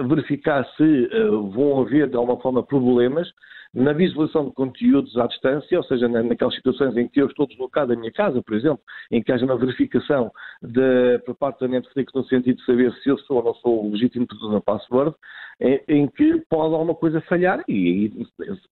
verificar 0.00 0.64
se 0.76 1.08
vão 1.52 1.80
haver, 1.80 2.08
de 2.08 2.16
alguma 2.16 2.40
forma, 2.40 2.62
problemas 2.62 3.28
na 3.74 3.92
visualização 3.92 4.46
de 4.46 4.52
conteúdos 4.52 5.16
à 5.16 5.26
distância, 5.26 5.78
ou 5.78 5.84
seja, 5.84 6.08
naquelas 6.08 6.54
situações 6.54 6.96
em 6.96 7.08
que 7.08 7.20
eu 7.20 7.26
estou 7.26 7.46
deslocado 7.46 7.88
da 7.88 8.00
minha 8.00 8.12
casa, 8.12 8.42
por 8.42 8.56
exemplo, 8.56 8.80
em 9.10 9.22
que 9.22 9.32
haja 9.32 9.44
uma 9.44 9.56
verificação 9.56 10.30
de, 10.62 11.18
por 11.24 11.34
parte 11.36 11.60
da 11.60 11.68
Netflix 11.68 12.12
no 12.14 12.24
sentido 12.24 12.56
de 12.56 12.64
saber 12.64 12.92
se 13.02 13.08
eu 13.08 13.18
sou 13.18 13.38
ou 13.38 13.44
não 13.44 13.54
sou 13.54 13.84
o 13.84 13.90
legítimo 13.90 14.24
utilizador 14.24 14.54
da 14.54 14.60
password, 14.60 15.14
em, 15.60 15.80
em, 15.88 16.06
que 16.06 16.40
pode 16.48 16.72
alguma 16.72 16.94
coisa 16.94 17.20
falhar 17.22 17.62
e, 17.68 18.04
e 18.04 18.26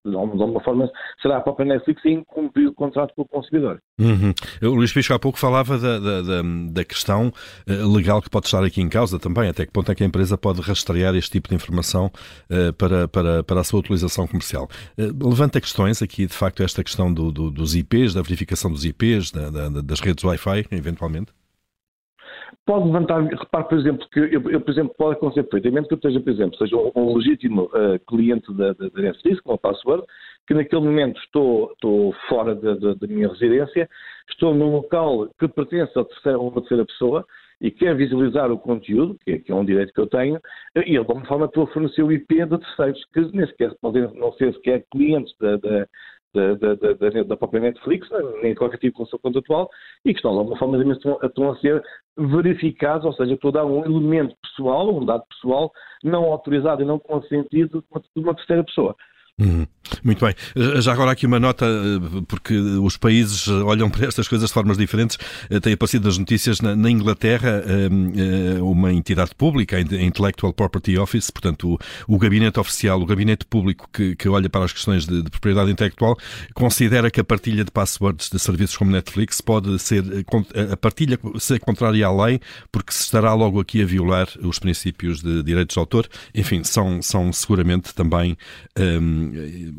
de 0.08 0.16
alguma 0.16 0.62
forma 0.62 0.90
será 1.20 1.38
a 1.38 1.40
própria 1.40 1.66
Netflix 1.66 2.04
a 2.06 2.10
incumprir 2.10 2.68
o 2.68 2.74
contrato 2.74 3.12
com 3.14 3.22
o 3.22 3.28
consumidor. 3.28 3.80
Uhum. 3.98 4.32
O 4.62 4.74
Luís 4.76 4.92
Pisco 4.92 5.12
há 5.12 5.18
pouco 5.18 5.38
falava 5.38 5.78
da, 5.78 5.98
da, 5.98 6.22
da, 6.22 6.42
da, 6.70 6.84
questão 6.84 7.32
eh, 7.66 7.72
legal 7.72 8.22
que 8.22 8.30
pode 8.30 8.46
estar 8.46 8.62
aqui 8.62 8.80
em 8.80 8.88
causa 8.88 9.18
também, 9.18 9.48
até 9.48 9.66
que 9.66 9.72
ponto 9.72 9.90
é 9.90 9.94
que 9.94 10.04
a 10.04 10.06
empresa 10.06 10.38
pode 10.38 10.60
rastrear 10.60 11.16
este 11.16 11.32
tipo 11.32 11.48
de 11.48 11.56
informação 11.56 12.06
uh, 12.06 12.72
para, 12.74 13.08
para, 13.08 13.42
para 13.42 13.60
a 13.60 13.64
sua 13.64 13.80
utilização 13.80 14.26
comercial. 14.26 14.68
Levanta 14.96 15.60
questões 15.60 16.00
aqui, 16.02 16.26
de 16.26 16.32
facto, 16.32 16.62
esta 16.62 16.82
questão 16.82 17.12
do, 17.12 17.30
do, 17.30 17.50
dos 17.50 17.74
IPs, 17.74 18.14
da 18.14 18.22
verificação 18.22 18.70
dos 18.70 18.84
IPs, 18.84 19.30
da, 19.30 19.50
da, 19.50 19.82
das 19.82 20.00
redes 20.00 20.24
Wi-Fi, 20.24 20.66
eventualmente? 20.72 21.32
Pode 22.64 22.86
levantar, 22.86 23.22
repare, 23.22 23.68
por 23.68 23.78
exemplo, 23.78 24.08
que 24.10 24.18
eu, 24.18 24.50
eu, 24.50 24.60
por 24.60 24.70
exemplo, 24.70 24.94
pode 24.96 25.16
acontecer 25.16 25.44
perfeitamente 25.44 25.88
que 25.88 25.94
eu 25.94 25.96
esteja, 25.96 26.20
por 26.20 26.30
exemplo, 26.30 26.58
seja 26.58 26.76
um, 26.76 26.90
um 26.96 27.16
legítimo 27.16 27.64
uh, 27.64 27.98
cliente 28.08 28.52
da, 28.54 28.72
da, 28.72 28.88
da 28.88 29.42
com 29.44 29.52
a 29.52 29.58
password, 29.58 30.04
que 30.46 30.54
naquele 30.54 30.82
momento 30.82 31.20
estou, 31.20 31.70
estou 31.72 32.14
fora 32.28 32.54
da, 32.54 32.74
da, 32.74 32.94
da, 32.94 33.06
minha 33.06 33.28
residência, 33.28 33.88
estou 34.28 34.54
num 34.54 34.72
local 34.72 35.28
que 35.38 35.46
pertence 35.48 35.96
a, 35.98 36.04
terceira, 36.04 36.38
a 36.38 36.40
uma 36.40 36.60
terceira 36.60 36.84
pessoa 36.84 37.24
e 37.60 37.70
quer 37.70 37.96
visualizar 37.96 38.50
o 38.50 38.58
conteúdo, 38.58 39.16
que 39.24 39.32
é, 39.32 39.38
que 39.38 39.50
é 39.50 39.54
um 39.54 39.64
direito 39.64 39.92
que 39.92 40.00
eu 40.00 40.06
tenho, 40.06 40.40
e 40.76 40.94
eu, 40.94 41.04
de 41.04 41.10
alguma 41.10 41.26
forma, 41.26 41.46
estou 41.46 41.64
a 41.64 41.68
fornecer 41.68 42.02
o 42.02 42.12
IP 42.12 42.44
de 42.44 42.58
terceiros, 42.58 43.04
que 43.12 43.20
nem 43.36 43.46
sequer 43.46 43.74
podem 43.80 44.02
não 44.14 44.32
ser 44.34 44.52
sequer 44.54 44.84
clientes 44.90 45.34
da, 45.40 45.56
da 45.56 45.86
da, 46.34 46.54
da, 46.54 46.74
da, 46.74 47.22
da, 47.22 47.36
própria 47.36 47.60
Netflix, 47.60 48.06
nem 48.42 48.54
qualquer 48.54 48.76
tipo 48.76 48.92
de 48.92 49.04
consulta 49.04 49.22
contratual, 49.22 49.70
e 50.04 50.12
que 50.12 50.18
estão, 50.18 50.32
de 50.32 50.38
alguma 50.38 50.58
forma, 50.58 50.92
estão, 50.92 51.18
estão 51.22 51.50
a 51.50 51.56
ser 51.56 51.82
verificados, 52.16 53.06
ou 53.06 53.12
seja, 53.14 53.32
estou 53.32 53.48
a 53.48 53.54
dar 53.54 53.64
um 53.64 53.84
elemento 53.84 54.36
pessoal, 54.42 54.94
um 54.94 55.04
dado 55.04 55.24
pessoal, 55.28 55.72
não 56.04 56.24
autorizado 56.24 56.82
e 56.82 56.84
não 56.84 56.98
consentido 56.98 57.82
de 57.90 58.22
uma 58.22 58.34
terceira 58.34 58.64
pessoa. 58.64 58.94
Uhum. 59.38 59.66
Muito 60.02 60.24
bem. 60.24 60.34
Já 60.80 60.92
agora 60.92 61.10
aqui 61.10 61.26
uma 61.26 61.38
nota, 61.38 61.66
eh, 61.66 62.22
porque 62.26 62.54
os 62.56 62.96
países 62.96 63.46
olham 63.48 63.90
para 63.90 64.06
estas 64.06 64.26
coisas 64.26 64.48
de 64.48 64.54
formas 64.54 64.78
diferentes. 64.78 65.18
Eh, 65.50 65.60
tem 65.60 65.74
aparecido 65.74 66.06
nas 66.06 66.16
notícias 66.16 66.60
na, 66.60 66.74
na 66.74 66.90
Inglaterra 66.90 67.62
eh, 67.66 68.60
uma 68.60 68.92
entidade 68.92 69.34
pública, 69.34 69.76
a 69.76 69.80
Intellectual 69.80 70.52
Property 70.52 70.98
Office, 70.98 71.30
portanto 71.30 71.74
o, 72.08 72.14
o 72.14 72.18
gabinete 72.18 72.58
oficial, 72.58 73.00
o 73.00 73.06
gabinete 73.06 73.44
público 73.44 73.88
que, 73.92 74.16
que 74.16 74.28
olha 74.28 74.48
para 74.48 74.64
as 74.64 74.72
questões 74.72 75.06
de, 75.06 75.22
de, 75.22 75.30
propriedade 75.30 75.70
intelectual, 75.70 76.16
considera 76.54 77.10
que 77.10 77.20
a 77.20 77.24
partilha 77.24 77.62
de 77.62 77.70
passwords 77.70 78.30
de 78.30 78.38
serviços 78.38 78.76
como 78.76 78.90
Netflix 78.90 79.40
pode 79.42 79.78
ser, 79.78 80.02
a 80.72 80.76
partilha 80.76 81.18
ser 81.38 81.60
contrária 81.60 82.06
à 82.06 82.24
lei, 82.24 82.40
porque 82.72 82.92
se 82.92 83.02
estará 83.02 83.34
logo 83.34 83.60
aqui 83.60 83.82
a 83.82 83.86
violar 83.86 84.28
os 84.42 84.58
princípios 84.58 85.22
de 85.22 85.42
direitos 85.42 85.74
de 85.74 85.78
autor. 85.78 86.08
Enfim, 86.34 86.64
são, 86.64 87.02
são 87.02 87.32
seguramente 87.32 87.94
também 87.94 88.36
um, 88.78 89.25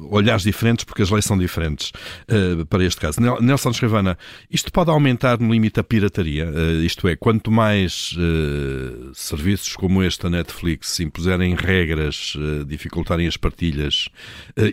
olhares 0.09 0.43
diferentes, 0.43 0.85
porque 0.85 1.01
as 1.01 1.09
leis 1.09 1.25
são 1.25 1.37
diferentes 1.37 1.91
uh, 2.29 2.65
para 2.65 2.83
este 2.83 2.99
caso. 2.99 3.19
Nelson 3.41 3.71
Escravana, 3.71 4.17
isto 4.49 4.71
pode 4.71 4.89
aumentar 4.89 5.39
no 5.39 5.51
limite 5.51 5.79
a 5.79 5.83
pirataria? 5.83 6.49
Uh, 6.49 6.83
isto 6.83 7.07
é, 7.07 7.15
quanto 7.15 7.51
mais 7.51 8.13
uh, 8.13 9.11
serviços 9.13 9.75
como 9.75 10.03
este 10.03 10.23
da 10.23 10.29
Netflix 10.29 10.99
impuserem 10.99 11.55
regras, 11.55 12.33
dificultarem 12.65 13.27
as 13.27 13.37
partilhas 13.37 14.09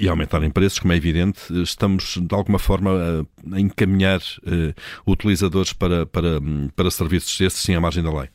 e 0.01 0.09
aumentarem 0.09 0.51
preços, 0.51 0.79
como 0.79 0.93
é 0.93 0.97
evidente, 0.97 1.41
estamos 1.63 2.19
de 2.21 2.35
alguma 2.35 2.59
forma 2.59 3.27
a 3.53 3.61
encaminhar 3.61 4.21
utilizadores 5.07 5.73
para, 5.73 6.07
para, 6.07 6.41
para 6.75 6.91
serviços 6.91 7.37
desses 7.39 7.61
sim 7.61 7.75
à 7.75 7.81
margem 7.81 8.03
da 8.03 8.13
lei. 8.13 8.29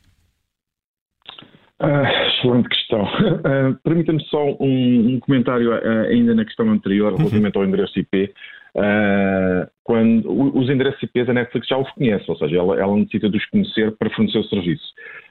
Uh, 1.80 2.28
excelente 2.28 2.68
questão. 2.68 3.04
Uh, 3.04 3.74
Permita-me 3.82 4.22
só 4.24 4.44
um, 4.60 5.14
um 5.14 5.20
comentário 5.20 5.72
uh, 5.72 6.08
ainda 6.10 6.34
na 6.34 6.44
questão 6.44 6.68
anterior, 6.68 7.12
uhum. 7.12 7.18
relativamente 7.18 7.56
ao 7.56 7.64
endereço 7.64 7.98
IP. 7.98 8.32
Uh, 8.74 9.68
quando 9.82 10.56
os 10.56 10.68
endereços 10.68 11.02
IP 11.02 11.20
a 11.22 11.32
Netflix 11.32 11.66
já 11.66 11.78
os 11.78 11.90
conhece, 11.92 12.24
ou 12.28 12.36
seja, 12.36 12.58
ela, 12.58 12.78
ela 12.78 12.96
necessita 12.96 13.30
de 13.30 13.38
os 13.38 13.46
conhecer 13.46 13.92
para 13.96 14.10
fornecer 14.10 14.38
o 14.38 14.44
serviço. 14.44 14.84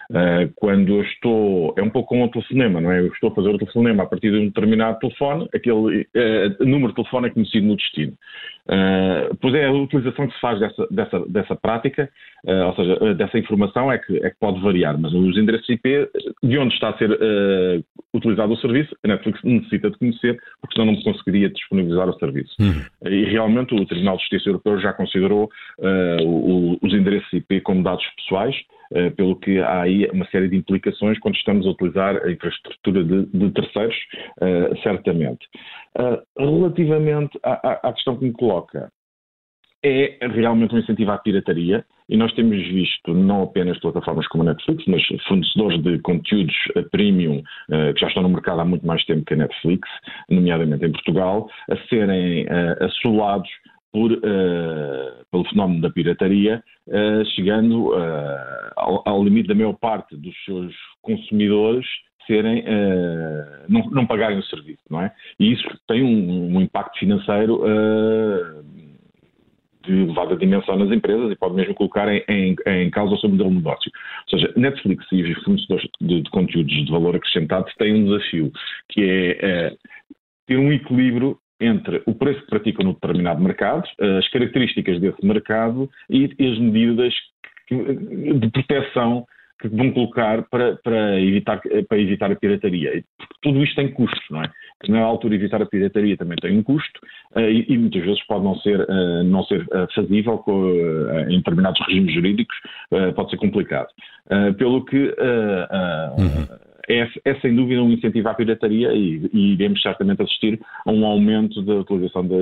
Uh, 0.10 0.52
quando 0.56 0.96
eu 0.96 1.04
estou. 1.04 1.76
É 1.78 1.84
um 1.84 1.90
pouco 1.90 2.10
como 2.10 2.24
um 2.24 2.28
telefonema, 2.30 2.82
não 2.82 2.92
é? 2.92 3.00
Eu 3.00 3.14
estou 3.14 3.30
a 3.30 3.36
fazer 3.36 3.50
o 3.50 3.60
telefonema 3.60 4.02
a 4.02 4.06
partir 4.08 4.32
de 4.32 4.38
um 4.38 4.46
determinado 4.48 4.98
telefone, 4.98 5.48
aquele 5.54 6.02
uh, 6.02 6.66
número 6.66 6.88
de 6.88 6.96
telefone 6.96 7.28
é 7.28 7.30
conhecido 7.30 7.68
no 7.68 7.76
destino. 7.76 8.14
Uh, 8.66 9.38
pois 9.40 9.54
é 9.54 9.68
a 9.68 9.72
utilização 9.72 10.28
que 10.28 10.34
se 10.34 10.40
faz 10.42 10.60
dessa, 10.60 10.88
dessa, 10.90 11.20
dessa 11.28 11.56
prática, 11.56 12.10
ou 12.44 12.76
seja, 12.76 13.14
dessa 13.16 13.38
informação 13.38 13.92
é 13.92 14.00
que, 14.00 14.18
é 14.18 14.30
que 14.32 14.40
pode 14.40 14.60
variar, 14.62 14.98
mas 14.98 15.14
os 15.14 15.38
endereços 15.38 15.70
IP, 15.70 16.10
de 16.42 16.58
onde 16.58 16.74
está 16.74 16.90
a 16.90 16.98
ser 16.98 17.12
utilizado 18.14 18.54
o 18.54 18.58
serviço, 18.58 18.96
a 19.04 19.08
Netflix 19.08 19.44
necessita 19.44 19.90
de 19.90 19.98
conhecer, 19.98 20.40
porque 20.62 20.76
senão 20.76 20.94
não 20.94 21.02
conseguiria 21.02 21.50
disponibilizar 21.50 22.10
o 22.10 22.18
serviço. 22.20 22.56
Uhum. 22.60 23.10
E 23.12 23.26
realmente 23.26 23.74
o 23.74 23.86
Tribunal 23.86 24.16
de 24.18 24.24
Justiça 24.24 24.50
Europeu 24.50 24.80
já 24.80 24.94
considerou 24.94 25.50
o, 26.24 26.78
os 26.82 26.94
endereços 26.94 27.32
IP 27.34 27.62
como 27.62 27.84
dados 27.84 28.06
pessoais. 28.16 28.56
Uh, 28.92 29.12
pelo 29.12 29.36
que 29.36 29.60
há 29.60 29.82
aí 29.82 30.10
uma 30.12 30.26
série 30.30 30.48
de 30.48 30.56
implicações 30.56 31.20
quando 31.20 31.36
estamos 31.36 31.68
a 31.68 31.70
utilizar 31.70 32.26
a 32.26 32.32
infraestrutura 32.32 33.04
de, 33.04 33.26
de 33.28 33.52
terceiros, 33.52 33.96
uh, 34.42 34.82
certamente. 34.82 35.48
Uh, 35.96 36.20
relativamente 36.36 37.40
à, 37.44 37.88
à, 37.88 37.94
questão 37.94 38.18
que 38.18 38.26
me 38.26 38.32
coloca, 38.32 38.92
é 39.84 40.18
realmente 40.28 40.76
um 40.76 40.80
incentivo 40.80 41.12
à 41.12 41.18
pirataria 41.18 41.86
e 42.10 42.18
nós 42.18 42.34
temos 42.34 42.58
visto 42.68 43.14
não 43.14 43.44
apenas 43.44 43.80
plataformas 43.80 44.28
como 44.28 44.44
a 44.44 44.48
Netflix, 44.48 44.84
mas 44.88 45.06
fornecedores 45.28 45.82
de 45.84 46.00
conteúdos 46.00 46.56
premium 46.92 47.44
que 47.94 48.02
já 48.02 48.08
estão 48.08 48.24
no 48.24 48.30
mercado 48.30 48.60
há 48.62 48.66
muito 48.66 48.86
mais 48.86 49.06
tempo 49.06 49.24
que 49.26 49.36
a 49.36 49.38
Netflix, 49.38 49.88
nomeadamente 50.28 50.86
em 50.86 50.92
Portugal, 50.92 51.48
a 51.70 51.78
serem 51.88 52.48
assolados 52.82 53.48
por, 53.92 54.12
uh, 54.12 55.26
pelo 55.32 55.46
fenómeno 55.46 55.82
da 55.82 55.90
pirataria, 55.90 56.64
uh, 56.88 57.26
chegando 57.36 57.90
uh, 57.90 58.72
ao, 58.76 59.08
ao, 59.08 59.24
limite 59.24 59.48
da 59.48 59.56
maior 59.56 59.74
parte 59.74 60.16
dos 60.16 60.34
seus 60.46 60.74
consumidores 61.02 61.86
serem, 62.28 62.64
não, 63.68 63.90
não, 63.90 64.06
pagarem 64.06 64.38
o 64.38 64.44
serviço, 64.44 64.84
não 64.88 65.02
é? 65.02 65.12
E 65.40 65.52
isso 65.52 65.68
tem 65.88 66.04
um, 66.04 66.58
um 66.58 66.62
impacto 66.62 67.00
financeiro 67.00 67.64
de 69.82 69.94
elevada 69.94 70.36
dimensão 70.36 70.78
nas 70.78 70.92
empresas 70.92 71.32
e 71.32 71.36
pode 71.36 71.56
mesmo 71.56 71.74
colocar 71.74 72.08
em, 72.14 72.24
em, 72.28 72.56
em 72.66 72.90
causa 72.90 73.16
o 73.16 73.18
seu 73.20 73.30
modelo 73.30 73.50
de 73.50 73.56
negócio. 73.58 73.92
Ou 74.32 74.40
seja, 74.40 74.54
Netflix 74.56 75.06
e 75.12 75.34
fornecedores 75.44 75.90
de, 76.02 76.22
de 76.22 76.30
conteúdos 76.30 76.86
de 76.86 76.92
valor 76.92 77.16
acrescentado 77.16 77.66
têm 77.78 77.96
um 77.96 78.06
desafio, 78.06 78.52
que 78.90 79.02
é 79.40 79.74
ter 80.48 80.58
um 80.58 80.72
equilíbrio 80.72 81.38
entre 81.62 82.02
o 82.06 82.16
preço 82.16 82.42
que 82.42 82.50
praticam 82.50 82.86
no 82.86 82.94
determinado 82.94 83.42
mercado, 83.42 83.84
as 84.18 84.28
características 84.30 85.00
desse 85.00 85.26
mercado 85.26 85.90
e, 86.10 86.26
as 86.26 86.58
medidas 86.58 87.14
de 87.70 88.50
proteção 88.50 89.26
que 89.60 89.68
vão 89.68 89.92
colocar 89.92 90.44
para, 90.50 90.78
para, 90.78 91.20
evitar, 91.22 91.62
para 91.88 92.00
evitar 92.00 92.32
a 92.32 92.36
pirataria. 92.36 93.04
Tudo 93.42 93.64
isto 93.64 93.76
tem 93.76 93.92
custos, 93.92 94.24
não 94.32 94.42
é? 94.42 94.50
Na 94.88 95.02
altura, 95.02 95.36
evitar 95.36 95.62
a 95.62 95.66
pirataria 95.66 96.16
também 96.16 96.38
tem 96.38 96.58
um 96.58 96.64
custo 96.64 97.02
eh, 97.36 97.52
e, 97.68 97.78
muitas 97.78 98.02
vezes 98.02 98.26
pode 98.28 98.46
não 98.46 98.56
ser, 98.60 98.80
eh, 98.80 99.24
não 99.24 99.44
ser 99.44 99.68
eh, 99.74 99.88
fazível 99.94 100.42
em 101.28 101.38
determinados 101.38 101.86
regimes 101.86 102.14
jurídicos, 102.14 102.56
pode 103.16 103.30
ser 103.32 103.38
complicado. 103.38 103.88
Pelo 104.58 104.86
que. 104.86 105.16
Uhum 106.18 106.69
é, 106.90 107.08
é, 107.24 107.36
sem 107.36 107.56
dúvida 107.56 107.84
um 107.84 107.92
incentivo 107.92 108.28
à 108.30 108.34
pirataria 108.34 108.92
e, 108.94 109.30
e, 109.32 109.54
iremos 109.54 109.82
certamente 109.82 110.24
assistir 110.24 110.60
a 110.86 110.92
um 110.92 111.06
aumento 111.06 111.62
da 111.62 111.76
utilização 111.76 112.26
de 112.28 112.36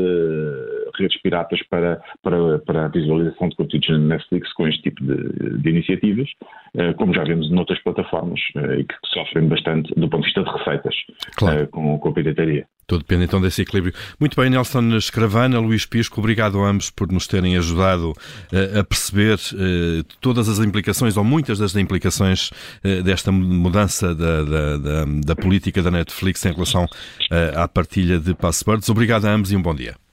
redes 0.97 1.21
piratas 1.21 1.61
para, 1.69 2.01
para, 2.23 2.59
para 2.59 2.85
a 2.85 2.87
visualização 2.87 3.49
de 3.49 3.55
conteúdos 3.57 3.89
na 3.89 3.97
Netflix 3.97 4.53
com 4.53 4.67
este 4.67 4.83
tipo 4.83 5.03
de, 5.03 5.61
de 5.61 5.69
iniciativas, 5.69 6.29
eh, 6.75 6.93
como 6.93 7.13
já 7.13 7.23
vemos 7.23 7.51
noutras 7.51 7.81
plataformas 7.83 8.39
eh, 8.55 8.79
e 8.79 8.83
que 8.85 8.95
sofrem 9.13 9.47
bastante 9.47 9.93
do 9.95 10.09
ponto 10.09 10.21
de 10.21 10.27
vista 10.27 10.43
de 10.43 10.49
receitas 10.49 10.95
claro. 11.35 11.59
Eh, 11.59 11.65
com, 11.67 11.99
com 11.99 12.09
a 12.09 12.13
pirataria. 12.13 12.65
Tudo 12.87 12.99
depende 13.01 13.25
então 13.25 13.41
desse 13.41 13.61
equilíbrio. 13.61 13.93
Muito 14.17 14.39
bem, 14.39 14.49
Nelson 14.49 14.95
Escravana, 14.95 15.59
Luís 15.59 15.85
Pisco, 15.85 16.21
obrigado 16.21 16.57
a 16.61 16.69
ambos 16.69 16.89
por 16.89 17.11
nos 17.11 17.27
terem 17.27 17.57
ajudado 17.57 18.11
uh, 18.11 18.79
a 18.79 18.83
perceber 18.85 19.35
uh, 19.35 20.03
todas 20.21 20.47
as 20.47 20.59
implicações, 20.59 21.17
ou 21.17 21.23
muitas 21.23 21.59
das 21.59 21.75
implicações 21.75 22.49
uh, 22.49 23.03
desta 23.03 23.29
mudança 23.29 24.15
da, 24.15 24.41
da, 24.41 24.77
da, 24.77 25.05
da, 25.05 25.35
política 25.35 25.83
da 25.83 25.91
Netflix 25.91 26.45
em 26.45 26.53
relação 26.53 26.87
à 27.55 27.67
partilha 27.67 28.19
de 28.19 28.33
passwords. 28.33 28.87
Obrigado 28.87 29.25
a 29.25 29.31
ambos 29.31 29.51
e 29.51 29.57
um 29.57 29.61
bom 29.61 29.75
dia. 29.75 30.06